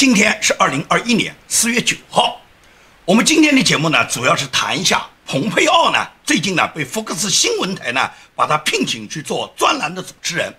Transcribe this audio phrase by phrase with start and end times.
[0.00, 2.40] 今天是二零二一年四月九号。
[3.04, 10.50] 我们今天的节目呢，主要是谈一下蓬佩奥呢，最近呢被福克斯新闻台呢把他聘请去做专栏的主持人。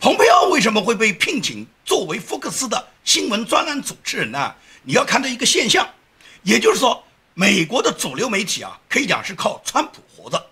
[0.00, 4.54] 蓬佩奥为什么会被聘请作为福克斯的新闻专栏主持人呢？
[4.84, 5.86] 你要看到一个现象，
[6.42, 7.04] 也就是说，
[7.34, 10.42] 美国的主流媒体啊，可以讲是靠川普活着。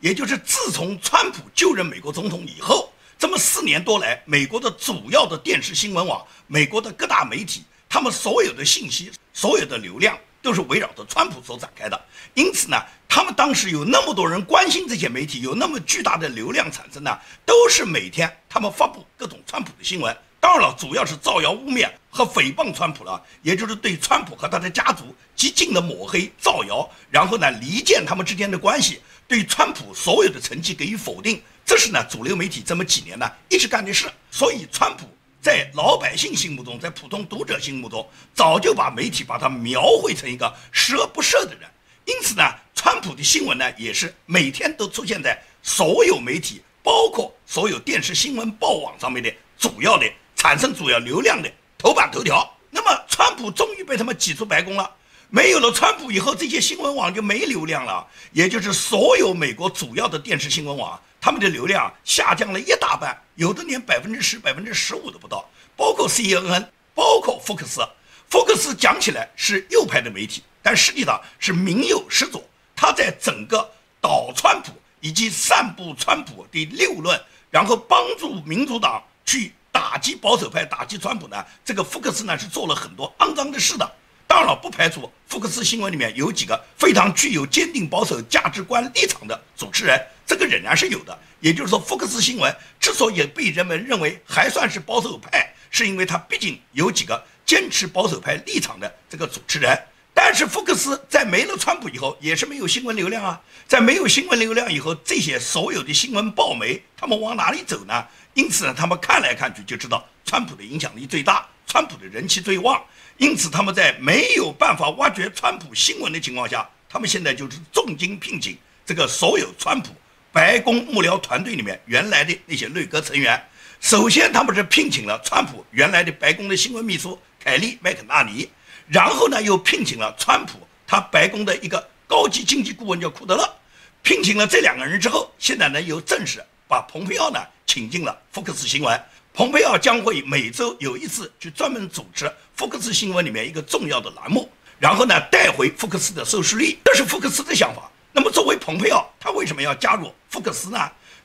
[0.00, 2.89] 也就是自从川普就任美国总统以后。
[3.20, 12.00] 这么四年多来，美国的主要的电视新闻网、美国的各大媒体，他们所有的信息、所有的流量都是围绕着川普所展开的。
[12.32, 17.14] 因此呢，他们当时有那么多人关心这些媒体，有那么巨大的流量产生呢，
[17.44, 20.16] 都是每天他们发布各种川普的新闻。
[20.40, 31.40] 当然了，主要是造谣污蔑和诽谤川普了，也就是对川普和他的家族极尽的抹黑、造谣，然后呢离间他们之间的关系，对川普所有的成绩给予否定。
[31.64, 35.08] 这是呢，主流媒体这么几年呢一直干的事，所以川普
[35.40, 41.70] 在老百姓心目中，在普通读者心目中，早就把媒体把他描绘成一个十恶不赦的人。
[42.06, 42.42] 因此呢，
[42.74, 51.48] 川普的新闻呢，也是每天都出现在所有媒体，包括所有电视新闻报网上面的主要的产生主要流量的
[51.80, 52.48] 头版头条。
[52.68, 54.88] 那么，川普终于被他们挤出白宫了。
[55.30, 61.00] 没有了川普以后，这些新闻网就没流量了，也就是所有美国主要的电视新闻网。
[61.20, 65.48] 他们的流量下降了一大半，有的连百分之十、百分之十五都不到。
[65.74, 67.80] 包括 CNN，包括福克斯。
[68.28, 72.44] 福克斯讲起来是右派的媒体，但实际上是民右实左。
[72.76, 73.68] 他在整个
[74.00, 77.20] 倒川普以及散布川普的六论，
[77.50, 79.52] 然后帮助民主党去
[79.90, 81.44] 打击保守派、打击川普呢？
[81.64, 83.92] 这个福克斯呢是做了很多肮脏的事的。
[84.24, 91.18] 当然了，不排除福克斯新闻里面有几个非常具有坚定保守价值观立场的主持人，这个仍然是有的。
[91.40, 99.76] 也就是说，福克斯新闻之所以被人们认为还算是保守派，是因为它毕竟有几个坚持保守派立场的这个主持人。
[100.12, 103.40] 但是福克斯在没了川普以后，也是没有新闻流量啊。
[103.66, 108.06] 在没有新闻流量以后，这些所有的新闻报媒他们往哪里走呢？
[108.34, 112.82] 因此呢，他们看来看去就知道川普的影响力最大，川普的人气最旺。
[113.18, 119.94] 因此，他们在没有办法挖掘川普新闻的情况下，他们现在就是重金聘请这个所有川普
[120.32, 123.42] 白宫幕僚团队里面原来的那些内阁成员。
[123.80, 128.48] 首先，他们是聘请了川普原来的白宫的新闻秘书凯利麦肯纳尼，
[128.86, 133.54] 然后呢，又聘请了川普他白宫的一个高级经济顾问叫库德勒。
[134.02, 139.02] 聘请了这两个人之后，现在呢，又正式把蓬佩奥呢请进了福克斯新闻。
[139.34, 144.48] 蓬佩奥将会每周有一次去专门主持福克斯新闻里面一个重要的栏目，
[144.78, 147.90] 然后呢带回福克斯的收视率，这是福克斯的想法。
[148.12, 150.78] 那么作为蓬佩奥，他为什么要加入福克斯呢？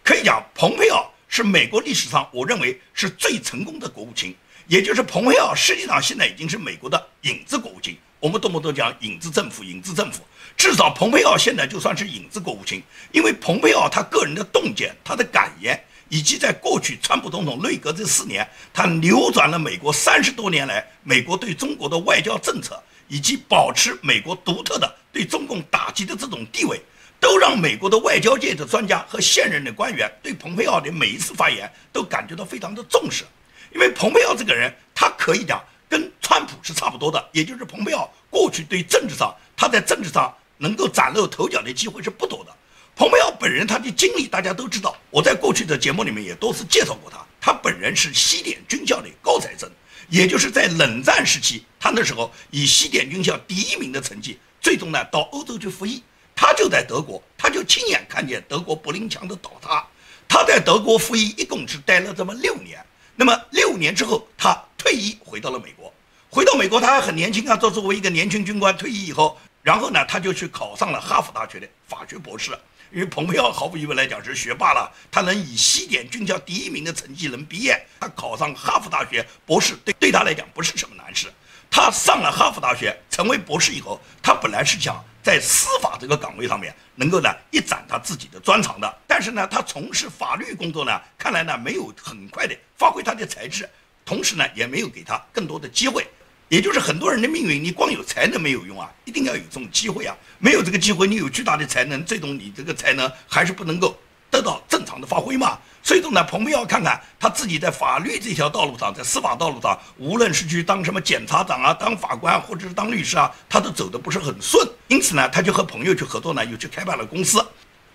[0.03, 4.35] 可以讲，蓬佩奥是美国历史上我认为是最成功的国务卿，
[4.67, 7.95] 也就是蓬佩奥实际上现在已经是美国的影子国务卿。
[8.19, 10.23] 我们动不动讲影子政府，影子政府，
[10.57, 12.81] 至少蓬佩奥现在就算是影子国务卿，
[13.11, 15.81] 因为蓬佩奥他个人的洞见，他的感言。
[16.07, 26.79] 以及在过去川普总统内阁这四年，他扭转了美国三十多年来美国对中国的外交政策，以及保持美国独特的对中共打击的这种地位，
[27.19, 33.25] 都让美国的外交界的专家和现任的官员对蓬佩奥的每一次发言都感觉到非常的重视。
[33.73, 35.59] 因为蓬佩奥这个人，他可以讲
[35.95, 42.53] 跟川普是差不多的，也就是蓬佩奥过去对政治上他在政治上能够崭露头角的机会是不多的。
[42.97, 47.25] 蓬佩奥本人他的经历大家都知道，我在过去的节目里面也多次介绍过他。
[47.39, 49.71] 他本人是西点军校的高材生，
[50.09, 56.03] 也就是在冷战时期，他那时候以西点军校第一名的成绩，最终呢到欧洲去服役。
[56.35, 59.87] 他就在德国，他就亲眼看见德国柏林墙的倒塌。
[60.27, 62.85] 他在德国服役一共只待了这么六年。
[63.15, 65.91] 那么六年之后，他退役回到了美国。
[66.29, 72.51] 回到美国，他还很年轻啊，做作为一个年轻军官退役以后，然后呢他就去考上了哈佛大学的法学博士。
[72.91, 81.33] 因为蓬佩奥毫无疑问来讲是学霸了，他能以西点军校第一名的成绩能毕业，他考上哈佛大学博士，对对他来讲不是什么难事。
[81.71, 93.67] 他上了哈佛大学，成为博士以后，他本来是想在司法这个岗位上面能够呢一展他自己的专长的，但是呢，他从事法律工作呢，看来呢没有很快的发挥他的才智，
[94.05, 96.07] 同时呢也没有给他更多的机会。
[96.47, 100.15] 也就是很多人的命运，你光有才能没有用啊，一定要有这种机会啊。
[100.37, 103.97] 没有这个机会，你有巨大的才能，最终你这个才能还是不能够
[104.29, 105.57] 得到正常的发挥嘛。
[105.81, 114.69] 所以说呢，彭佩奥看看他自己在法律这条道路上，在司法道路上，无论是去当什么检察长啊，当法官或者是当律师啊，他都走的不是很顺。
[114.87, 117.43] 因此呢，他就和朋友去合作呢，又去开办了公司，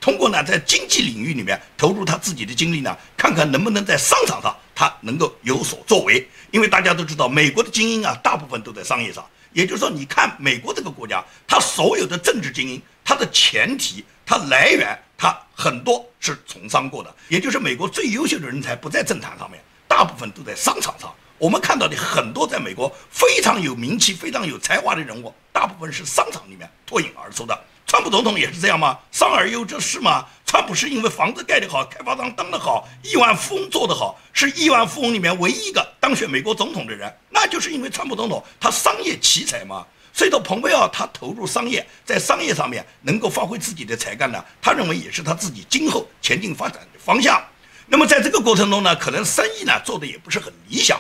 [0.01, 4.57] 通过呢在经济领域里面投入他自己的精力呢，看看能不能在商场上。
[4.81, 6.27] 他能够有所作为。
[6.53, 9.23] 因为大家都知道，美国的精英啊，大部分都在商业上。
[9.53, 17.15] 也就是说，你看美国这个国家，它所有的政治精英，它的前提、它来源，它很多是从商过的。
[17.29, 21.13] 也就是美国最优秀的人才不在政坛上面，大部分都在商场上。
[21.37, 27.59] 我们看到的很多在美国非常有名气、非常有才华的人物，大部分是商场里面脱颖而出的。
[27.91, 28.97] 川普总统也是这样吗？
[29.11, 30.25] 商而优则仕吗？
[30.47, 39.85] 川普是因为房子盖得好，开发商当得好，亿万富翁做得好，是亿万富翁里面唯一一个当选美国总统的人，那就是因为川普总统他商业奇才嘛。
[40.13, 47.43] 所以说，蓬佩奥他投入商业，在商业上面能够发挥自己的才干呢，他认为也是他自己今后前进发展的方向。
[47.89, 50.97] 那么在这个过程中呢，可能生意呢做的也不是很理想，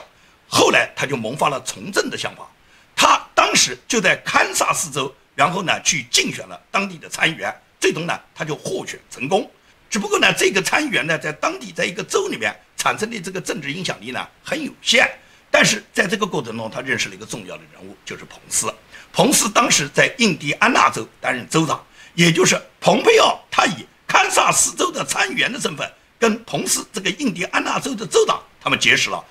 [0.49, 2.49] 后来他就萌发了从政的想法，
[2.97, 5.15] 他当时就在堪萨斯州。
[5.41, 7.51] 然后呢，去竞选了当地的参议员，
[7.81, 9.51] 最终呢，他就获选成功。
[9.89, 15.11] 只不过呢，这个参议员呢，在当地在一个州里面产生的这个政治影响力呢，很有限。
[15.51, 18.71] 但是在这个过程中，他认识了一个重要的人物，就是彭斯。
[19.15, 21.83] 彭斯当时在印第安纳州担任州长，
[22.15, 29.25] 也就是蓬佩奥，他以堪萨斯州的参议员的身份，跟彭斯这个印第安纳州的州长他们结识了，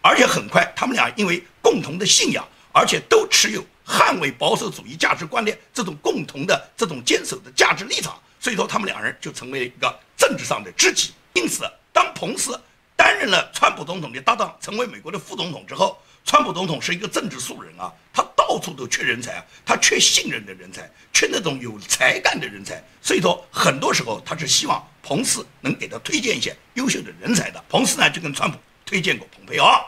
[0.00, 3.66] 而且很快，他们俩因为共同的信仰，而且都持有。
[3.86, 11.12] 捍卫保守主义价值观念这种共同的这种坚守的价值立场，所以说他们两人就成为了一个政治上的知己。
[11.34, 12.60] 因此，当彭斯
[12.96, 22.82] 担任了川普总统的搭档，成为美国的副总统之后，川普总统是一个政治素人啊，他到处都缺人才啊，他缺信任的人才，缺那种有才干的人才。
[23.00, 27.62] 所以说，很多时候他是希望彭斯能给他推荐一些优秀的人才的。
[27.68, 29.86] 彭斯呢，就跟川普推荐过蓬佩奥。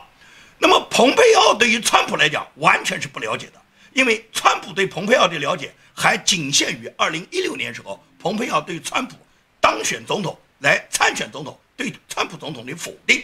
[0.59, 3.61] 那么，蓬佩奥对于川普来讲，完全是不了解的。
[3.99, 9.17] 因为川普对蓬佩奥的了解还仅限于二零一六年时候，蓬佩奥对川普
[9.61, 13.21] 当选总统来参选总统对川普总统的否定。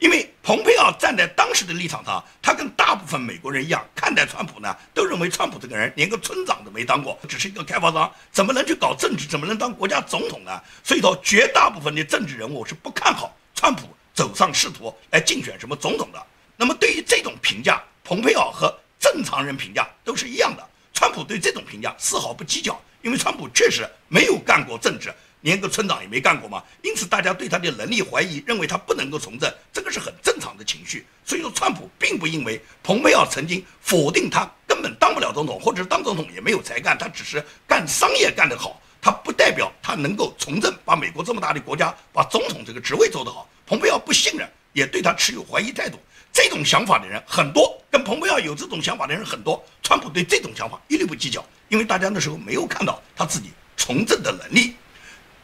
[0.00, 10.60] 因为蓬佩奥站在当时的立场上，他跟大部分美国人一样看待川普呢，都认为川普这个人连个村长都没当过，只是一个开发商，怎么能去搞政治，怎么能当国家总统呢？
[10.82, 16.20] 所以说，绝大部分的政治人物是不看好川普走上仕途来竞选什么总统的。
[16.56, 25.12] 那么对于这种评价，蓬佩奥和正常人评价都是一样的，川普对这种评价丝毫不计较，因为川普确实没有干过政治，
[25.42, 31.06] 连个村长也没干过嘛，因此大家对他的能力怀疑，认为他不能够从政，这个是很正常的情绪。
[31.24, 43.48] 所以说，川普并不因为蓬佩奥曾经否定他根本当不了总统，或者是当总统也没有才干，他只是干商业干得好，他不代表他能够从政，把美国这么大的国家把总统这个职位做得好。
[43.66, 45.98] 蓬佩奥不信任，也对他持有怀疑态度。
[46.36, 49.64] 这种想法的人很多，跟蓬佩奥有这种想法的人很多。
[49.82, 54.76] 川普对这种想法一律不计较，因为大家那时候没有看到他自己从政的能力。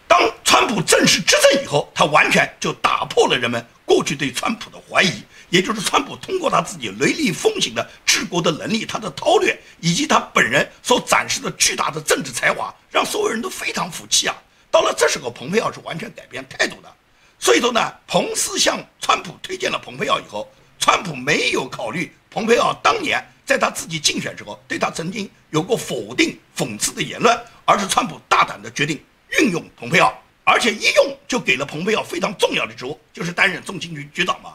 [0.07, 14.37] 当川普正式执政以后，他完全就打破了人们过去对川普的怀疑，也就是川普通过他自己雷厉风行的治国的能力、他的韬略以及他本人所展示的巨大的政治才华，让所有人都非常服气啊。
[14.71, 16.95] 到了这时候，蓬佩奥是完全改变态度的。
[17.39, 20.47] 所以说呢，彭斯向川普推荐了蓬佩奥以后。
[20.83, 29.01] 川普没有考虑蓬佩奥当年在他自己竞选时候对他曾经有过否定、讽刺的言论，而是川普大胆的决定
[29.39, 30.13] 运用蓬佩奥，
[30.43, 34.55] 而且一用就给了蓬佩奥非常重要的职务，就是担任中情局局长嘛。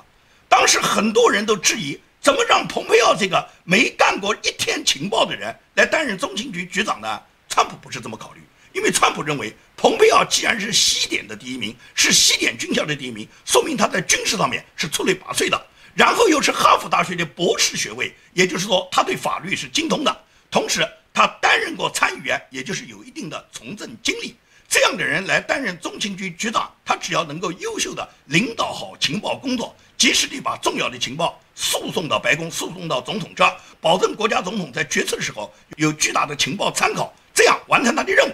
[0.49, 7.21] 当时很多人都质疑，怎么让蓬佩奥这个没干过一天情报的人来担任中情局局长呢？
[7.47, 8.41] 川普不是这么考虑，
[8.73, 15.65] 因为川普认为蓬佩奥既然是西点的第一名，是西点军校的第一名，说明他在军事上面是出类拔萃的。
[15.97, 20.15] 然后又是哈佛大学的博士学位，也就是说他对法律是精通的。
[20.51, 24.35] 同时，他担任过参议员，也就是有一定的从政经历。
[24.69, 38.33] 这样的人来担任中情局局长，他只要能够优秀的领导好情报工作，及时地把重要的情报输送到白宫，输送到总统这儿，保证国家总统在决策的时候有巨大的情报参考，这样完成他的任务。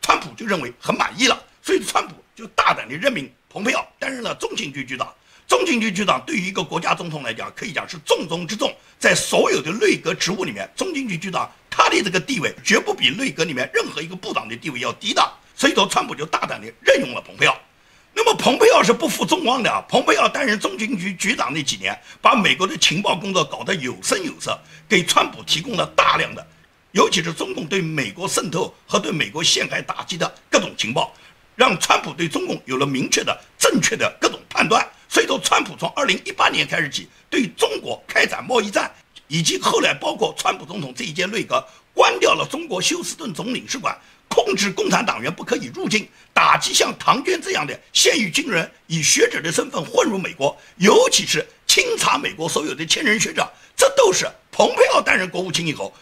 [0.00, 5.12] 川普就认为很满意了，所以川普就大胆地任命蓬佩奥担任了中情局局长。
[5.50, 8.72] 中情局局长对于一个国家总统来讲，可以讲是重中之重。
[9.00, 15.28] 在所有的内阁职务里面，中情局局长他的这个地位绝不比内阁里面任何一个部长的地位要低的。
[15.56, 17.58] 所以说，川普就大胆地任用了蓬佩奥。
[18.14, 19.84] 那么，蓬佩奥是不负众望的啊！
[19.88, 24.56] 蓬佩奥担任中情局局长那几年，把美国的情报工作搞得有声有色，
[24.88, 26.46] 给川普提供了大量的，
[26.92, 31.12] 尤其是中共对美国渗透和对美国陷害打击的各种情报，
[31.56, 34.88] 让川普对中共有了明确的、正确的各种判断。
[35.10, 38.88] 所以说，川普从二零一八年开始起对中国开展贸易战，
[39.26, 43.98] 以及后来包括川普总统这一届内阁关掉了中国休斯顿总领事馆，
[44.28, 55.92] 控制共产党员不可以入境，打击像唐娟这样的现役军人以学者的身份混入美国，尤其是清查美国所有的千人学者，这都是蓬佩奥担任国务卿以后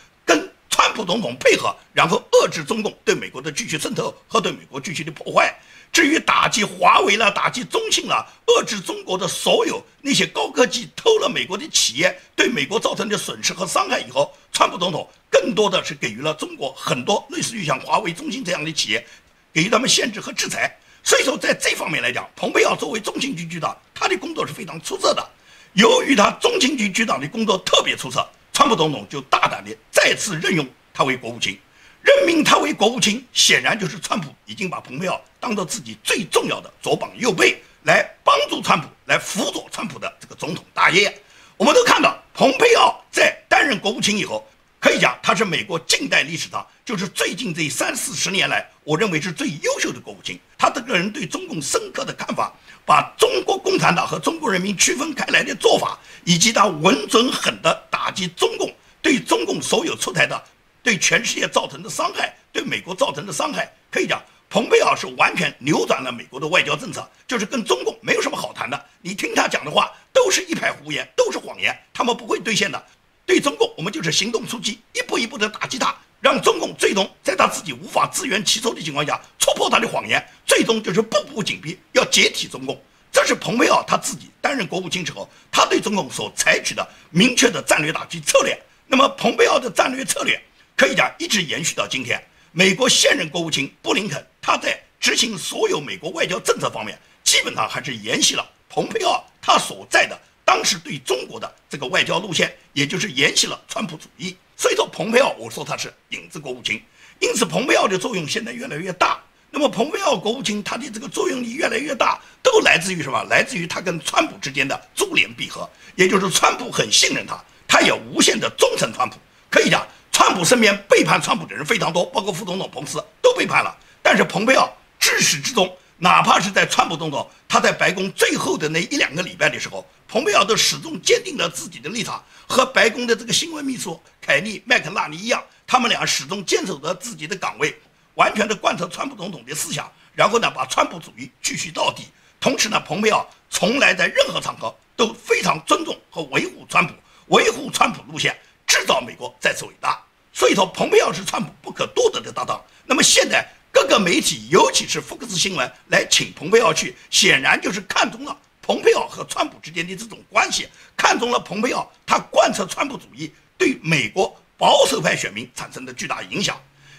[0.98, 5.56] 普总统配合，然后遏制中共对美国的继续渗透和对美国继续的破坏。
[5.92, 19.06] 至于打击华为了，打击中兴了，遏制中国的所有那些高科技偷了美国的企业，对美国造成的损失和伤害以后，川普总统更多的是给予了中国很多类似于像华为、中兴这样的企业，
[19.52, 20.76] 给予他们限制和制裁。
[21.04, 25.26] 所以说，在这方面来讲，蓬佩奥作为中情局局长，他的工作是非常出色的。
[25.74, 30.66] 由于他中情局局长的工作特别出色，川普总统就大胆的再次任用
[30.98, 31.56] 他为国务卿。
[32.02, 41.16] 任命他为国务卿，显然就是川普已经把蓬佩奥当做自己最重要的左膀右臂，来帮助川普，来辅佐川普的这个总统大业。
[41.56, 44.44] 我们都看到，蓬佩奥在担任国务卿以后，
[44.80, 50.36] 可以讲他是美国近代历史上，就是最近这三四十年来，我认为是最优秀的国务卿。
[50.56, 52.52] 他这个人对中共深刻的看法，
[52.84, 60.42] 把中国共产党和中国人民区分开来的做法，以及他稳准狠的打击中共，对中共所有出台的。
[60.88, 68.86] 对全世界造成的伤害，对美国造成的伤害，可以讲，蓬佩奥是完全扭转了美国的外交政策，就是跟中共没有什么好谈的。
[69.02, 72.82] 你听他讲的话，都是一派胡言，都是谎言，他们不会兑现的。
[73.26, 82.82] 对中共，我们就是行动出击，一步一步的打击他，让中共最终在他自己无法自圆其说的情况下，戳破他的谎言，最终就是步步紧逼，要解体中共。
[83.12, 88.58] 这是蓬佩奥他自己担任国务卿之后，他对中共所采取的明确的战略打击策略。
[88.90, 90.42] 那么，蓬佩奥的战略策略。
[90.78, 92.22] 可以讲，一直延续到今天。
[92.52, 104.36] 美国现任国务卿布林肯，他在执行所有美国外交政策方面，基本上还是沿袭了蓬佩奥他所在的当时对中国的这个外交路线，也就是沿袭了川普主义。
[104.56, 106.80] 所以说，蓬佩奥我说他是影子国务卿，
[107.18, 109.20] 因此蓬佩奥的作用现在越来越大。
[109.50, 113.20] 那么，蓬佩奥国务卿他的这个作用力越来越大，都来自于什么？
[113.24, 119.16] 来自于他跟川普之间的珠联璧合，也就是川普很信任他，他也无限的忠诚川普。
[119.50, 119.84] 可以讲。
[120.18, 123.72] 川普身边背叛川普的人非常多，包括副总统彭斯都背叛了。
[124.02, 137.80] 但是蓬佩奥至始至终，哪怕是在川普总统他在白宫最后的那一两个礼拜的时候，蓬佩奥都始终坚定了自己的立场，和白宫的这个新闻秘书凯利麦克纳尼一样，他们俩始终坚守着自己的岗位，
[138.14, 142.08] 完全的贯彻川普总统的思想，然后呢把川普主义继续到底。
[142.40, 146.92] 同时呢，蓬佩奥从来在任何场合都非常尊重和维护川普，
[147.28, 149.96] 维护川普路线，制造美国再次伟大。
[150.38, 152.64] 所以说，蓬佩奥是川普不可多得的搭档。
[152.86, 166.56] 那么现在各个媒体，尤其是福克斯新闻来请蓬佩奥去，显然就是看中了蓬佩奥和川普之间的这种关系，看中了蓬佩奥他贯彻川普主义对美国保守派选民产生的巨大影响。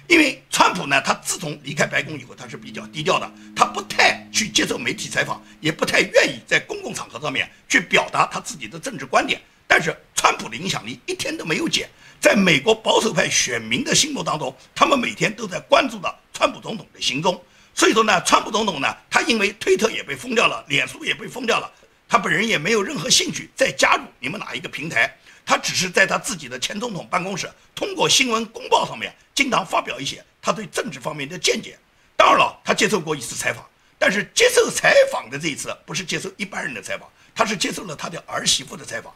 [0.08, 9.39] 因为川普呢，他自从离开白宫以后，他是比较低调的，他不太去接受媒体采访，也不太愿意在公共场合上面去表达他自己的政治观点。
[9.65, 11.89] 但是川普的影响力一天都没有减。
[12.19, 17.41] 在美国保守派选民的心目当中，他们每天都在关注着川普总统的行踪。
[17.73, 21.71] 所以说呢，川普总统呢，他因为推特也被封掉了，脸书也被封掉了，
[22.09, 25.15] 他本人也没有任何兴趣再加入你们哪一个平台。
[25.45, 31.79] 他只是在他自己的前总统办公室，通过新闻公报上面经常发表一些他对政治方面的见解。
[32.15, 33.65] 当然了，他接受过一次采访，
[33.97, 39.11] 但是接受采访的这一次不是接受一般人的采访，他是接受了他的儿媳妇的采访。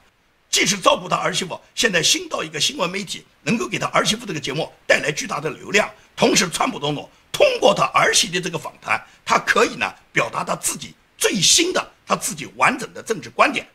[0.54, 5.90] 既是照顾他儿媳妇，现在新到一个新闻媒体，能够给他儿媳妇这个节目带来巨大的流量。
[6.16, 13.67] 同时，川普总统通过他儿媳的这个访谈，他可以呢表达他自己最新的、他自己完整的政治观点。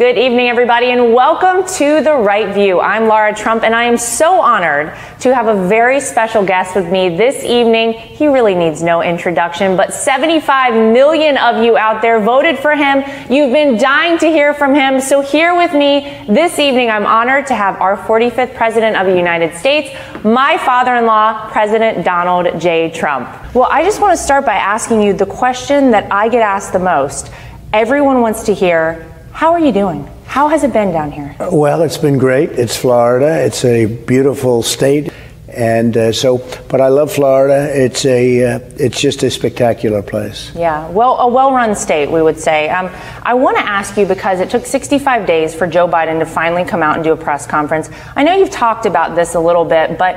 [0.00, 2.80] Good evening, everybody, and welcome to The Right View.
[2.80, 6.90] I'm Laura Trump, and I am so honored to have a very special guest with
[6.90, 7.92] me this evening.
[7.92, 13.04] He really needs no introduction, but 75 million of you out there voted for him.
[13.30, 15.02] You've been dying to hear from him.
[15.02, 19.14] So, here with me this evening, I'm honored to have our 45th President of the
[19.14, 19.94] United States,
[20.24, 22.90] my father in law, President Donald J.
[22.90, 23.28] Trump.
[23.54, 26.72] Well, I just want to start by asking you the question that I get asked
[26.72, 27.30] the most.
[27.73, 30.09] Everyone wants to hear how are you doing?
[30.25, 31.35] How has it been down here?
[31.39, 32.51] Well, it's been great.
[32.51, 33.45] It's Florida.
[33.45, 35.11] It's a beautiful state.
[35.49, 37.69] And uh, so, but I love Florida.
[37.71, 40.53] It's a, uh, it's just a spectacular place.
[40.53, 42.69] Yeah, well, a well-run state, we would say.
[42.69, 42.89] Um,
[43.23, 46.65] I want to ask you because it took 65 days for Joe Biden to finally
[46.65, 47.89] come out and do a press conference.
[48.15, 50.15] I know you've talked about this a little bit, but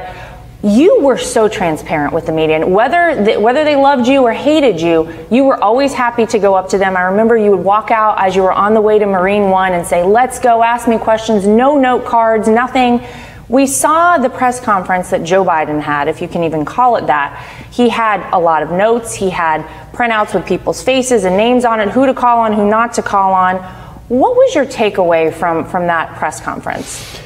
[0.63, 2.57] you were so transparent with the media.
[2.57, 6.39] And whether the, whether they loved you or hated you, you were always happy to
[6.39, 6.97] go up to them.
[6.97, 9.73] I remember you would walk out as you were on the way to Marine One
[9.73, 13.05] and say, "Let's go, ask me questions." No note cards, nothing.
[13.49, 17.07] We saw the press conference that Joe Biden had, if you can even call it
[17.07, 17.43] that.
[17.71, 19.63] He had a lot of notes, he had
[19.93, 23.03] printouts with people's faces and names on it, who to call on, who not to
[23.03, 23.57] call on.
[24.09, 27.21] What was your takeaway from, from that press conference?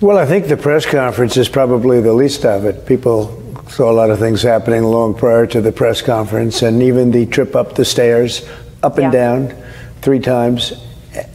[0.00, 2.86] Well, I think the press conference is probably the least of it.
[2.86, 3.38] People
[3.68, 7.26] saw a lot of things happening long prior to the press conference, and even the
[7.26, 8.42] trip up the stairs,
[8.82, 9.20] up and Yeah.
[9.20, 9.52] down,
[10.00, 10.72] three times.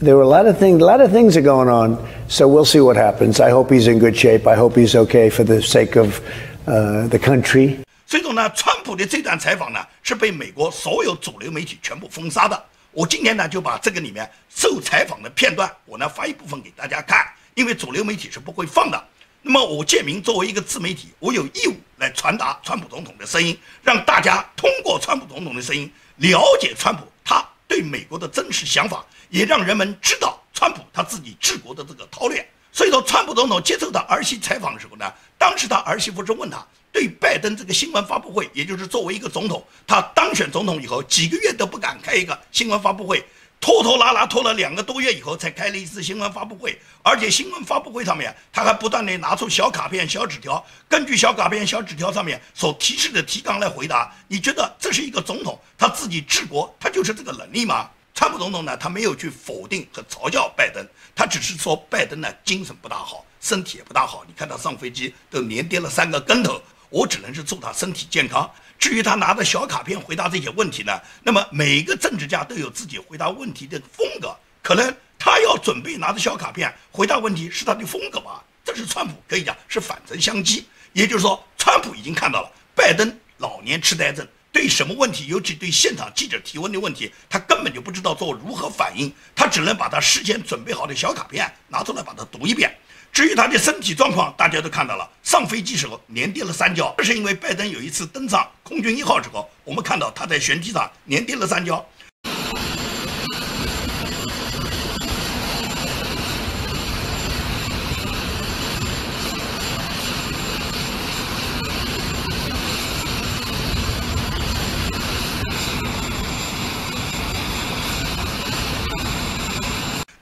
[0.00, 0.82] There were a lot of things.
[0.82, 1.98] A lot of things are going on.
[2.28, 3.40] So we'll see what happens.
[3.40, 4.48] I hope he's in good shape.
[4.48, 6.20] I hope he's okay for the sake of
[6.66, 7.78] uh, the country.
[8.06, 12.60] 所以说呢，川普的这段采访呢是被美国所有主流媒体全部封杀的。
[12.92, 17.18] 我今天呢就把这个里面受采访的片段，我呢发一部分给大家看，
[17.53, 19.07] 因为主流媒体是不会放的。
[19.41, 32.47] 那么我建明作为一个自媒体，我有义务来传达川普总统的声音，让大家通过川普总统的声音了解川普他对美国的真实想法，也让人们知道川普他自己治国的这个韬略。
[32.71, 43.25] 所以说，川普总统接受他儿媳采访的时候呢，当时他儿媳妇是问他对拜登这个新闻发布会，也就是作为一个总统，他当选总统以后几个月都不敢开一个新闻发布会，
[43.61, 54.11] 拖拖拉拉拖了两个多月以后才开了一次新闻发布会，而且新闻发布会上面他还不断地拿出小卡片、小纸条，根据小卡片、小纸条上面所提示的提纲来回答。
[54.27, 57.87] 你觉得这是一个总统他自己治国，他就是这个能力吗？
[58.15, 60.83] 川普总统呢，他没有去否定和嘲笑拜登，
[61.15, 64.25] 他只是说拜登呢精神不大好，身体也不大好。
[64.27, 68.49] 你看他上飞机都连跌了三个跟头，我只能是祝他身体健康。
[68.81, 78.43] 至于他拿着小卡片回答这些问题呢，那么每一个政治家都有自己回答问题的风格，可能他要准备拿着小卡片回答问题是他的风格吧。
[78.65, 84.27] 这是川普可以讲是反唇相讥，也就是说，川普已经看到了拜登老年痴呆症。
[84.51, 92.75] 对什么问题，尤其对现场记者提问的问题，他根本就不知道做如何反应，他只能把他事先准备好的小卡片拿出来把它读一遍。
[93.11, 101.85] 至于他的身体状况，大家都看到了，上飞机时候连跌了三跤，这是因为拜登有一次登上空军一号时候，我们看到他在舷梯上连跌了三跤。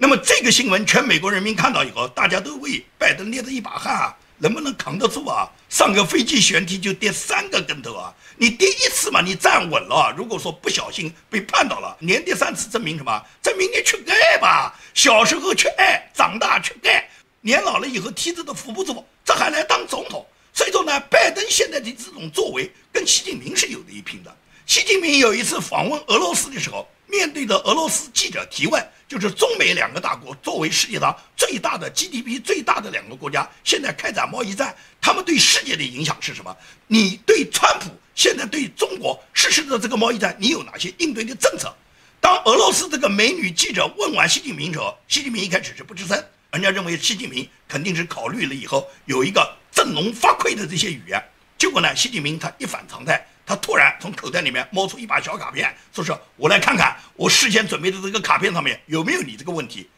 [0.09, 5.47] 那么这个新闻，全美国人民看到以后，大家都为拜登捏着一把汗啊，能不能扛得住啊？
[5.69, 8.11] 上个飞机舷梯就跌三个跟头啊！
[8.35, 10.11] 你跌一次嘛，你站稳了。
[10.17, 13.23] 如果说不小心被绊倒了，连跌三次，证明什么？
[13.39, 14.73] 证明你缺钙吧？
[14.95, 17.07] 小时候缺爱，长大缺钙，
[17.41, 20.25] 年老了以后梯子都扶不住，这还来当总统？
[20.51, 24.35] 所以说呢，拜登现在的这种作为跟习近平是有的一拼的。
[24.69, 36.55] 习近平有一次访问俄罗斯的时候，面对着俄罗斯记者提问，就是中美两个大国作为世界上最大的 GDP 最大的两个国家，现在开展贸易战，他们对世界的影响是什么？
[36.85, 41.75] 你对川普现在对中国实施的这个贸易战，你有哪些应对的政策？
[42.21, 51.19] 当俄罗斯这个美女记者问完习近平之后，习近平一开始是不吱声，人家认为习近平肯定是考虑了以后有一个振聋发聩的这些语言，
[51.57, 53.25] 结果呢，习近平他一反常态。
[53.48, 59.88] 他突然从口袋里面摸出一把小卡片，说是我来看看我事先准备的这个卡片上面有没有你这个问题。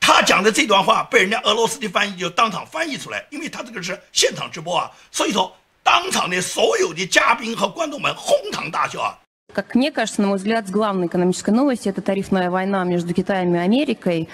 [0.00, 9.18] 他讲的这段话被人家俄罗斯的翻译就当场翻译出来，因为他这个是现场直播啊，所以说当场的所有的嘉宾和观众们哄堂大笑啊。
[9.52, 13.58] Как мне кажется, на мой взгляд, главная экономическая новость – это тарифная война между Китаем и
[13.58, 14.28] Америкой.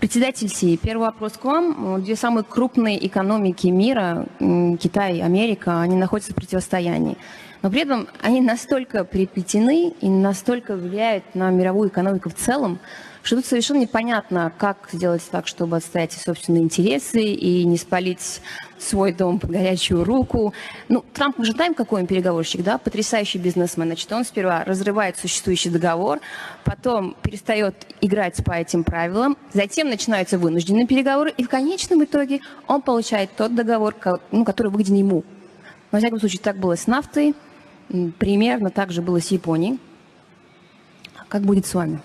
[0.00, 2.02] Председатель Си, первый вопрос к вам.
[2.02, 7.16] Две самые крупные экономики мира, м, Китай и Америка, они находятся в противостоянии.
[7.61, 12.79] Но при этом они настолько переплетены и настолько влияют на мировую экономику в целом,
[13.23, 18.41] что тут совершенно непонятно, как сделать так, чтобы отстоять собственные интересы и не спалить
[18.79, 20.55] свой дом под горячую руку.
[20.87, 23.85] Ну, Трамп, мы же знаем, какой он переговорщик, да, потрясающий бизнесмен.
[23.85, 26.19] Значит, он сперва разрывает существующий договор,
[26.63, 32.81] потом перестает играть по этим правилам, затем начинаются вынужденные переговоры, и в конечном итоге он
[32.81, 33.95] получает тот договор,
[34.31, 35.23] ну, который выгоден ему.
[35.91, 37.35] Во всяком случае, так было с нафтой,
[38.18, 39.78] примерно так же было с Японией.
[41.28, 42.00] Как будет с вами?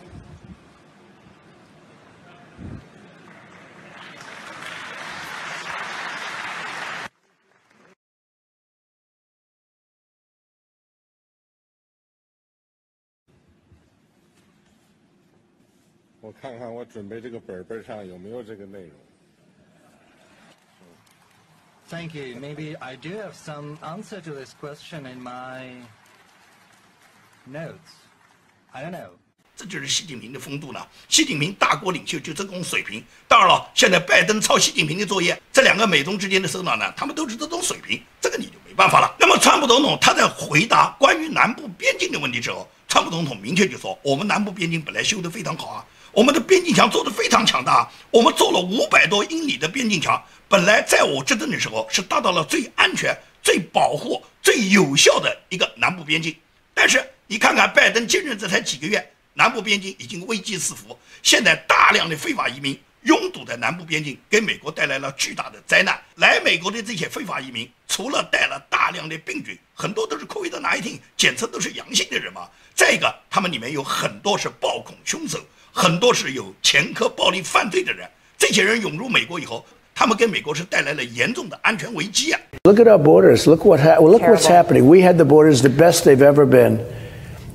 [16.22, 18.92] 我看看我准备这个本本上有没有这个内容。
[21.89, 22.37] Thank you.
[22.41, 25.71] Maybe I do have some answer to this question in my
[27.45, 27.77] notes.
[28.73, 29.11] I don't know.
[29.55, 30.85] 这就是习近平的风度呢。
[31.09, 33.05] 习近平大国领袖就这种水平。
[33.29, 39.15] 当然了，现在拜登抄习近平的作业，这两个美中之间的首脑呢，他们都是这种水平，这个你就没办法了。
[39.19, 56.35] 那么，川普总统他在回答关于南部边境的问题时候，川普总统明确就说：“我们南部边境本来修得非常好啊，我们的边境墙做得非常强大，我们做了五百多英里的边境墙，本来在我执政的时候是达到了最安全、最保护、最有效的一个南部边境。
[56.73, 65.97] 但是你看看拜登接任这才几个月。”南部边境已经危机四伏，现在大量的非法移民拥堵在南部边境，给美国带来了巨大的灾难。
[66.17, 72.49] 来美国的这些非法移民，除了带了大量的病菌，很多都是 COVID 哪一天检测都是阳性的人嘛。
[72.75, 75.39] 再一个，他们里面有很多是暴恐凶手，
[75.73, 78.09] 很多是有前科暴力犯罪的人。
[78.37, 79.65] 这些人涌入美国以后，
[79.95, 82.41] 他们给美国是带来了严重的安全危机啊。
[82.65, 83.49] Look at our borders.
[83.49, 84.83] Look what ha- look what's happening.
[84.83, 86.81] We had the borders the best they've ever been.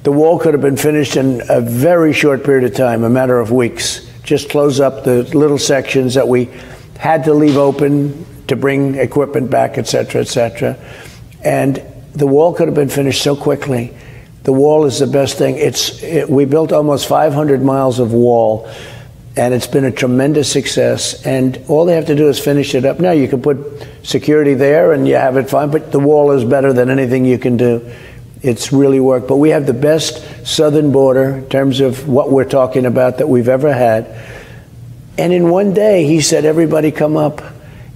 [0.04, 3.38] The wall could have been finished in a very short period of time, a matter
[3.42, 4.08] of weeks.
[4.24, 6.50] Just close up the little sections that we
[6.98, 10.78] had to leave open to bring equipment back, et cetera, et cetera.
[11.44, 11.82] And
[12.14, 13.96] the wall could have been finished so quickly.
[14.44, 15.58] The wall is the best thing.
[15.58, 18.70] It's it, we built almost 500 miles of wall,
[19.38, 21.26] and it's been a tremendous success.
[21.26, 23.00] And all they have to do is finish it up.
[23.00, 25.72] Now you can put security there, and you have it fine.
[25.72, 27.94] But the wall is better than anything you can do.
[28.42, 29.28] It's really worked.
[29.28, 33.28] But we have the best southern border in terms of what we're talking about that
[33.30, 34.08] we've ever had.
[35.18, 37.42] And in one day, he said, Everybody come up.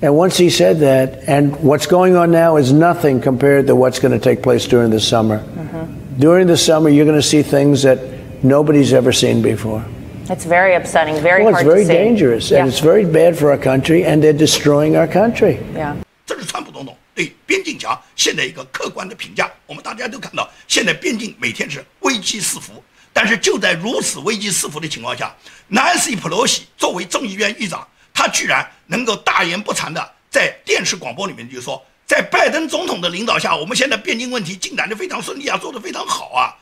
[0.01, 3.97] And once he said that, and what's going on now is nothing compared to what's
[3.99, 5.39] going to take place during the summer.
[5.39, 6.19] Mm-hmm.
[6.19, 9.83] During the summer, you're going to see things that nobody's ever seen before.
[10.29, 11.93] It's very upsetting, very well, it's hard very to see.
[11.93, 12.59] dangerous, Yeah.
[12.59, 15.59] and it's very bad for our country, and they're destroying our country.
[15.73, 16.01] Yeah.
[17.15, 19.49] 对边境墙现在一个客观的评价。
[19.65, 22.83] 我们大家都看到，现在边境每天是危机四伏。
[23.17, 25.33] 但是就在如此危机四伏的情况下
[25.71, 36.59] ，Nancy Pelosi 作为众议院议长，他居然能够大言不惭的在电视广播里面就说，在拜登总统的领导下，我们现在边境问题进展的非常顺利啊，做得非常好啊。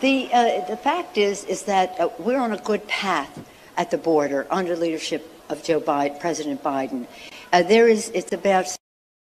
[0.00, 3.30] The, uh, the fact is, is that we're on a good path
[3.76, 7.06] at the border under leadership of Joe Biden, President Biden.
[7.52, 8.66] Uh, there is, it's about.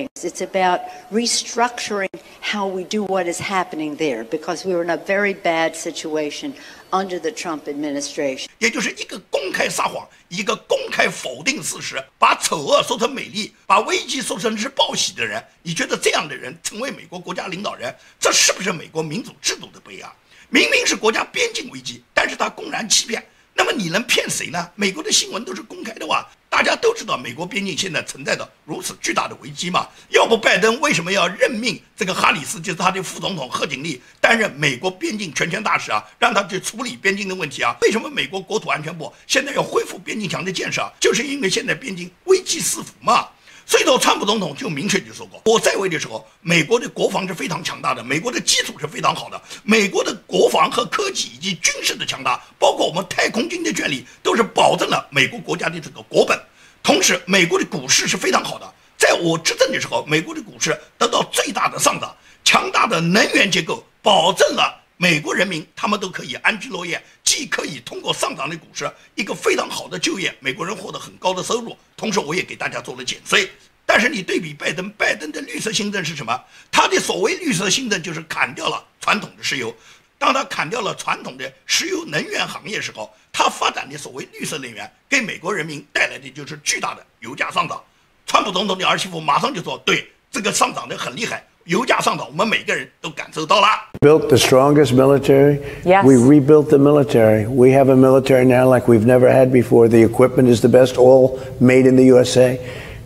[0.00, 0.80] It's about
[1.12, 2.08] restructuring
[2.40, 6.52] how we do what is happening there because we were in a very bad situation
[6.92, 8.48] under the Trump administration.
[8.58, 20.10] 也就是一个公开撒谎，一个公开否定事实，把丑恶说成美丽，把危机说成是报喜的人，你觉得这样的人成为美国国家领导人，这是不是美国民主制度的悲哀？
[20.48, 24.68] 明明是国家边境危机，但是他公然欺骗，那么你能骗谁呢？
[24.74, 29.88] 美国的新闻都是公开的哇，大家都知道美国边境现在存在着如此巨大的危机嘛。
[30.10, 37.74] 要不拜登为什么要任命这个哈里斯，就是他的副总统贺锦丽担任美国边境全权大使啊，让他去处理边境的问题啊？
[37.80, 40.88] 为什么美国国土安全部现在要恢复边境墙的建设？
[41.00, 43.26] 就是因为现在边境危机四伏嘛。
[43.66, 56.38] 所以说，川普总统就明确就说过，我在位的时候，美国的国防是非常强大的，美国的基础是非常好的，美国的国防和科技以及军事的强大，包括我们太空军的建立，都是保证了美国国家的这个国本。
[56.82, 73.50] 同时，美国的股市是非常好的，在我执政的时候，美国的股市得到最大的上涨，强大的能源结构保证了美国人民他们都可以安居乐业，既可以通过上涨的股市一个非常好的就业，美国人获得很高的收入，同时我也给大家做了减税。
[73.86, 76.38] 但是你对比拜登，拜登的绿色新政是什么？
[76.70, 79.74] 他的所谓绿色新政就是砍掉了传统的石油。
[80.16, 87.82] 当他砍掉了传统的石油能源行业时候，他发展的所谓绿色能源给美国人民带来的就是巨大的油价上涨。
[88.26, 93.67] 川普总统的儿媳妇马上就说：“对，这个上涨的很厉害，油价上涨，我们每个人都感受到了。”
[94.01, 95.59] built the strongest military.
[95.83, 96.03] Yes.
[96.03, 97.45] We rebuilt the military.
[97.47, 99.87] We have a military now like we've never had before.
[99.87, 102.59] The equipment is the best, all made in the USA.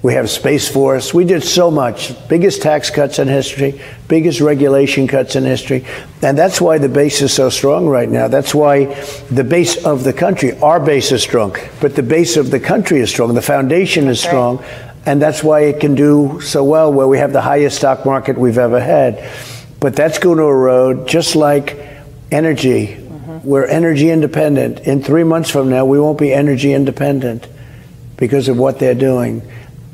[0.04, 1.13] We have Space Force.
[1.13, 2.13] We did so much.
[2.28, 5.86] Biggest tax cuts in history, biggest regulation cuts in history.
[6.22, 8.28] And that's why the base is so strong right now.
[8.28, 8.93] That's why
[9.32, 13.00] the base of the country, our base is strong, but the base of the country
[13.00, 13.34] is strong.
[13.34, 14.60] The foundation is right.
[15.08, 15.08] strong.
[15.08, 18.38] And that's why it can do so well where we have the highest stock market
[18.38, 19.24] we've ever had.
[19.80, 21.78] But that's going to erode just like
[22.32, 23.00] energy.
[23.43, 24.80] We're energy independent.
[24.88, 27.48] In three months from now, we won't be energy independent
[28.15, 29.41] because of what they're doing.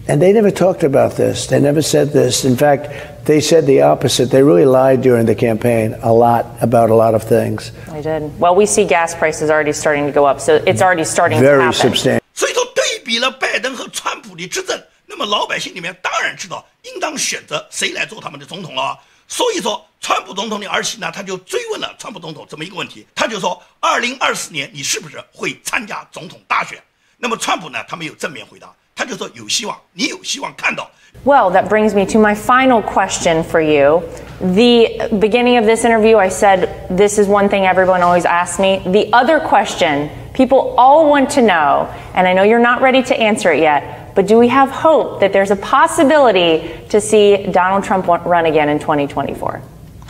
[0.08, 1.48] And they never talked about this.
[1.48, 2.46] They never said this.
[2.46, 4.30] In fact, they said the opposite.
[4.30, 7.72] They really lied during the campaign a lot about a lot of things.
[7.92, 8.40] I did.
[8.40, 11.44] Well, we see gas prices already starting to go up, so it's already starting to
[11.44, 11.80] Very happen.
[11.80, 12.24] substantial.
[12.34, 14.80] 所以说，对比了拜登和川普的执政，
[15.14, 18.98] 那么老百姓里面当然知道应当选择谁来做他们的总统了。
[19.28, 26.82] 所以说， 川普总统的儿媳呢，他就追问了川普总统这么一个问题，他就说：二零二四年你是不是会参加总统大选？
[27.18, 30.90] 那么川普呢，他没有正面回答，他就说有希望，你有希望看到。
[31.26, 34.04] Well, that brings me to my final question for you.
[34.40, 38.80] The beginning of this interview, I said this is one thing everyone always asks me.
[38.92, 43.16] The other question people all want to know, and I know you're not ready to
[43.16, 47.85] answer it yet, But do we have hope that there's a possibility to see Donald
[47.85, 49.61] Trump run again in 2024?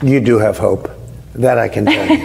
[0.03, 0.90] You do have hope.
[1.37, 2.19] That I can tell you.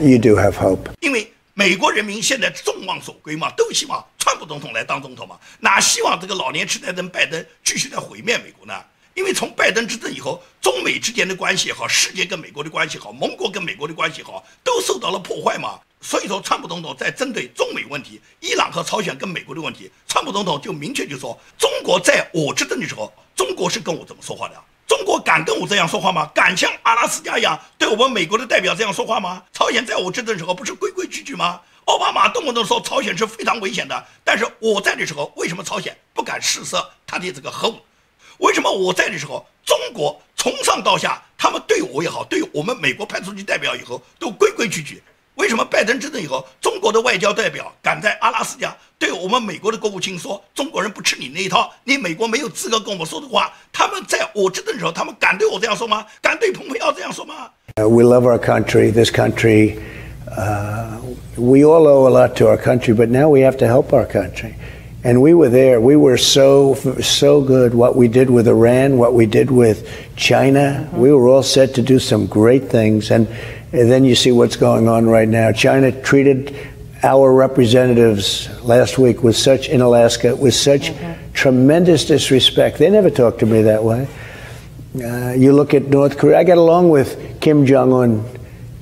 [0.00, 0.88] you do have hope.
[1.00, 8.74] 因为美国人民现在众望所归嘛，都希望川普总统来当总统嘛，哪希望这个老年痴呆症拜登继续在毁灭美国呢？
[9.12, 15.78] 因为从拜登执政以后，中美之间的关系也好，世界跟美国的关系好，盟国跟美国的关系好，都受到了破坏嘛。
[16.00, 24.54] 所以说，川普总统在针对中美问题、伊朗和朝鲜跟美国的问题，川普总统就明确就说，中国在我执政的时候，中国是跟我怎么说话的？
[24.86, 26.30] 中国敢跟我这样说话吗？
[26.34, 29.42] 敢像阿拉斯加一样对我们美国的代表这样说话吗？
[29.52, 31.60] 朝鲜在我执政的时候不是规规矩矩吗？
[31.84, 37.76] 奥巴马动不动说朝鲜是非常危险的，但是我在的时候，为什么朝鲜不敢试射他的这个核武？
[38.38, 45.02] 为什么我在的时候，中国从上到下，他们对我也好，对我们美国派出去代表以后都规规矩矩？
[45.37, 53.51] 为什么拜登执政以后，中国的外交代表敢在阿拉斯加对我们美国的国务卿说中国人不吃你那一套，你美国没有资格跟我们说的话？
[53.71, 56.05] 他们在我执政的时候，他们敢对我这样说吗？
[56.21, 57.49] 敢对蓬佩奥这样说吗？
[57.75, 58.91] We love our country.
[58.91, 59.79] This country,
[60.37, 60.99] uh,
[61.35, 64.05] we all owe a lot to our country, but now we have to help our
[64.05, 64.53] country.
[65.03, 65.81] And we were there.
[65.81, 67.73] We were so so good.
[67.73, 69.83] What we did with Iran, what we did with
[70.15, 73.11] China, we were all set to do some great things.
[73.11, 73.27] And
[73.72, 75.52] and then you see what's going on right now.
[75.52, 76.56] China treated
[77.02, 81.32] our representatives last week with such in Alaska with such mm-hmm.
[81.32, 82.78] tremendous disrespect.
[82.78, 84.08] They never talked to me that way.
[84.94, 86.38] Uh, you look at North Korea.
[86.38, 88.24] I got along with Kim Jong Un,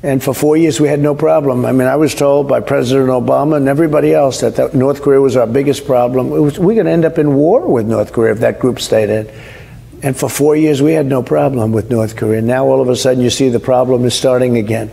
[0.03, 1.67] and for four years we had no problem.
[1.67, 5.21] I mean, I was told by President Obama and everybody else that, that North Korea
[5.21, 6.31] was our biggest problem.
[6.31, 9.11] Was, we're going to end up in war with North Korea if that group stayed
[9.11, 9.29] in.
[10.07, 12.41] And for four years, we had no problem with North Korea.
[12.41, 14.89] Now all of a sudden, you see the problem is starting again.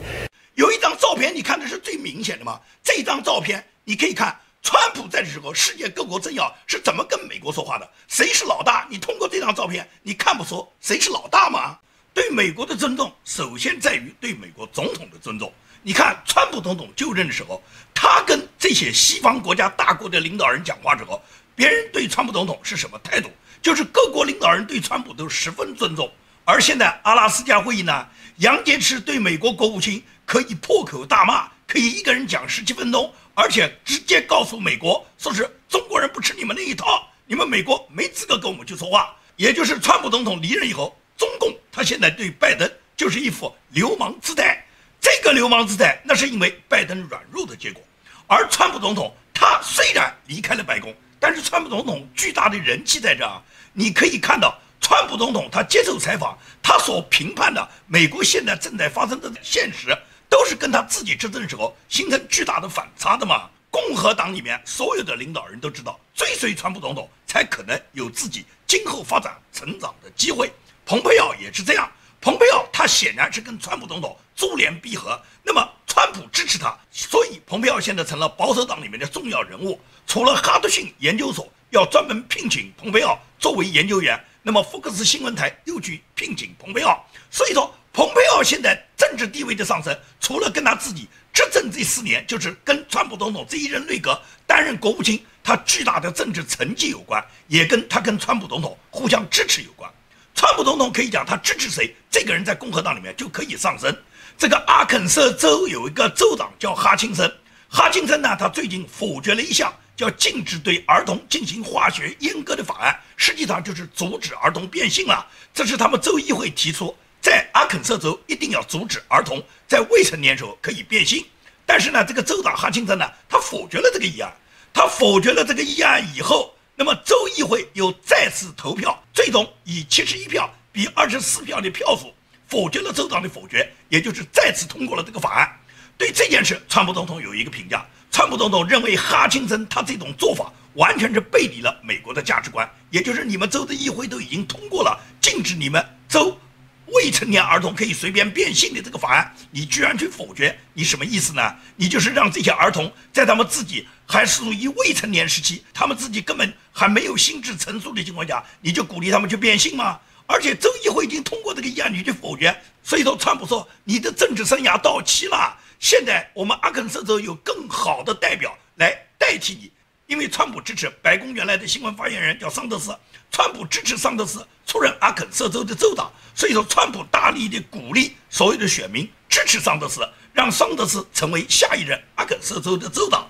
[0.56, 2.60] 有一张照片，你看的是最明显的嘛？
[2.84, 7.88] 这张照片你可以看，川普在的时候，世界各国政要是怎么跟美国说话的？
[8.08, 8.88] 谁是老大？
[8.89, 11.78] 你通过这张照片，你看不出谁是老大吗？
[12.12, 15.54] 对美国的尊重，首先在于对美国总统的尊重。
[15.84, 17.62] 你看，川普总统就任的时候，
[17.93, 21.21] 他跟这些西方国家大国的领导人讲话时候，
[21.54, 23.30] 别人对川普总统是什么态度？
[23.63, 26.12] 就是各国领导人对川普都十分尊重，
[26.43, 28.06] 而现在阿拉斯加会议呢，
[28.39, 39.15] 杨洁篪对美国国务卿可以破口大骂，可以一个人讲十七分钟，而且直接告诉美国，说是中国人不吃你们那一套，你们美国没资格跟我们去说话。
[39.38, 44.62] 也就是川普总统离任以后，中共他现在对拜登就是一副流氓姿态，
[44.99, 47.82] 这个流氓姿态那是因为拜登软弱的结果，
[48.28, 53.41] 而川普总统他虽然离开了白宫，但是川普总统巨大的人气在这儿。
[53.75, 59.97] 你可以看到，川普总统他接受采访，他所评判的美国现在正在发生的现实，
[60.29, 63.49] 都是跟他自己执政时候形成巨大的反差的嘛。
[63.71, 70.51] 共和党里面所有的领导人都知道，追随川普总统才可能有自己今后发展成长的机会。
[70.86, 79.81] 蓬佩奥也是这样，蓬佩奥他显然是跟川普总统珠联璧合，那么川普支持他，所以蓬佩奥现在成了保守党里面的重要人物。
[80.05, 81.51] 除了哈德逊研究所。
[81.73, 99.91] 要专门聘请蓬佩奥作为研究员，那么福克斯新闻台又去聘请蓬佩奥，所以说蓬佩奥现在政治地位的上升，除了跟他自己执政这四年，就是跟川普总统这一任内阁担任国务卿，他巨大的政治成绩有关，也跟他跟川普总统互相支持有关。
[100.36, 103.95] 川普总统可以讲他支持谁，这个人在共和党里面就可以上升。
[104.38, 107.31] 这个阿肯色州有一个州长叫哈钦森，
[107.67, 109.73] 哈钦森呢，他最近否决了一项。
[109.95, 115.25] 叫禁止对儿童进行化学阉割的法案，实际上就是阻止儿童变性了。
[115.53, 121.25] 这是他们州议会提出，在阿肯色州一定要阻止儿童在未成年时候可以变性。
[121.65, 124.34] 但是呢，这个州长哈钦森呢，他否决了这个议案。
[124.73, 132.12] 他否决了这个议案以后，那么州议会又再次投票，最终以七十一票比二十四票的票数
[132.47, 135.60] 否决了州长的否决，也就是再次通过了这个法案。
[135.95, 137.86] 对这件事，川普总统有一个评价。
[138.13, 146.38] 川普总统认为哈钦森他这种做法完全是背离了美国的价值观，也就是你们州的议会都已经通过了禁止你们州
[146.86, 151.56] 未成年儿童可以随便变性的这个法案，你居然去否决，你什么意思呢？
[151.76, 159.99] 你就是让这些儿童在他们自己还属于未成年时期，他们自己根本还没有心智成熟的情况下，你就鼓励他们去变性吗？
[160.28, 162.56] 而且州议会已经通过这个议案，你去否决。
[162.84, 169.69] 所以说，川普说你的政治生涯到期了，现在我们阿肯色州有更好的代表来代替你。
[170.08, 172.96] 因为川普支持白宫原来的新闻发言人叫桑德斯，
[173.30, 183.28] 川普支持桑德斯出任阿肯色州的州长，所以说川普大力的鼓励所有的选民支持桑德斯，让桑德斯成为下一任阿肯色州的州长。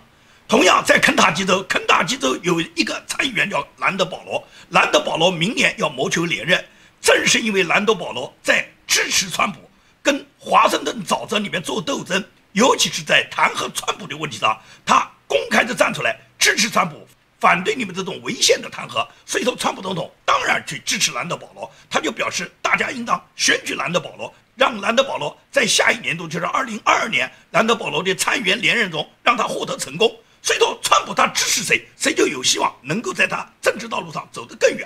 [0.48, 6.64] 同样在肯塔基州，肯塔基州有一个参议员叫兰德保罗，兰德保罗明年要谋求连任，
[7.02, 9.60] 正是因为兰德保罗在支持川普，
[10.04, 16.20] 跟华盛顿沼泽里面做斗争，尤其是在弹劾川普的问题上，他公开的站出来。
[16.40, 17.08] 支持川普，
[17.40, 30.14] 反对你们这种违宪的弹劾，所以说川普总统当然去支持兰德保罗，他就表示大家应当选举兰德保罗，让兰德保罗在下一年度，就是二零二二年兰德保罗的参议员连任中让他获得成功。
[30.42, 34.86] 所以说川普他支持谁，谁就有希望能够在他政治道路上走得更远。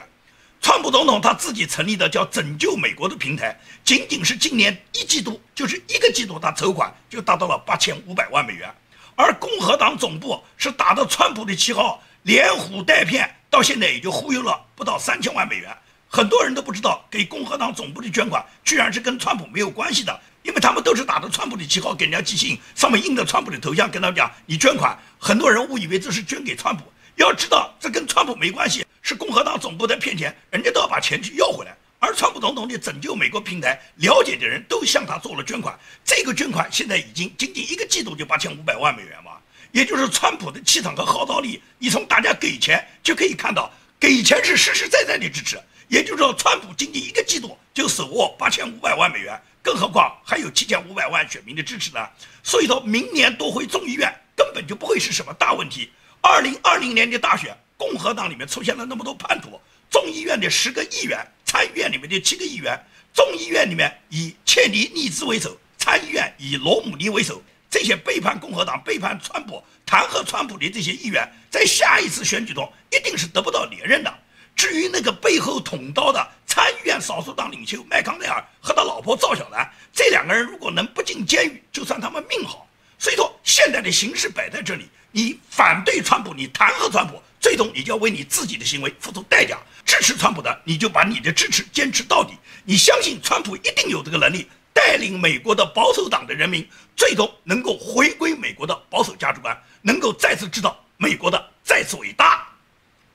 [0.61, 8.69] 川普总统他自己成立的叫拯救美国的平台，仅仅是今年一季度，就是一个季度，他筹款就达到了八千五百万美元。
[9.15, 15.75] 而共和党总部是打着川普的旗号，连哄带骗，到现在也就忽悠了不到三千万美元。
[16.09, 24.97] 很多人都不知道，给共和党总部的捐款居然是跟川普没有关系的，因为他们都是打着川普的旗号给人家寄信，上面印着川普的头像，跟他们讲你捐款。
[25.17, 26.83] 很多人误以为这是捐给川普，
[27.15, 31.73] 要知道这跟川普没关系，是共和党总部在骗钱，人家都要把钱去要回来。
[31.97, 35.79] 而川普总统的拯救美国平台，了解的人都向他做了捐款。
[36.03, 39.37] 这个捐款现在已经仅仅一个季度就八千五百万美元嘛，
[39.71, 41.63] 也就是川普的气场和号召力。
[41.77, 45.57] 你从大家给钱就可以看到，给钱是实实在在的支持。
[45.87, 52.05] 也就是说，川普仅仅一个季度就手握八千五百万美元，更何况还有七千五百万选民的支持呢？
[52.43, 55.89] 所以说明年夺回众议院根本就不会是什么大问题。
[56.19, 59.59] 二零二零年的大选，共和党里面出现了那么多叛徒，
[59.89, 61.25] 众议院的十个议员。
[61.45, 62.77] 参议院里面的七个议员，
[63.13, 74.13] 众议院里面以切尼利兹为首，参议院以罗姆尼为首，这些背叛共和党、背叛川普、弹劾川普的这些议员，在下一次选举中一定是得不到连任的。
[74.57, 82.67] 至于那个背后捅刀的参议院少数党领袖麦康奈尔和他老婆赵小兰，这两个人如果能不进监狱，就算他们命好。
[82.99, 87.21] 所以说，现在的形势摆在这里，你反对川普，你弹劾川普。
[87.39, 89.57] 最终，你就要为你自己的行为付出代价。
[89.85, 92.33] 支持川普的，你就把你的支持坚持到底。
[92.65, 102.45] 你相信川普一定有这个能力，带领美国的保守党的人民，最终能够回归美国的保守价值观，能够再次知道美国的再次伟大。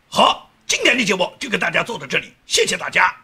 [0.08, 3.14] 好，今天的节目就跟大家做到这里，谢谢大家。